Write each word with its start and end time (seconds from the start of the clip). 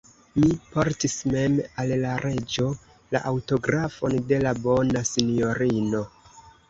Mi 0.43 0.47
portis 0.75 1.17
mem 1.33 1.57
al 1.83 1.93
la 2.05 2.15
reĝo 2.23 2.65
la 3.17 3.21
aŭtografon 3.33 4.17
de 4.33 4.41
la 4.47 4.55
bona 4.65 5.05
sinjorino. 5.11 6.01